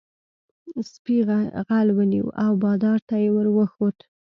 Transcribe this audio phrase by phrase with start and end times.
[0.91, 1.17] سپي
[1.67, 3.97] غل ونیو او بادار ته یې ور وښود.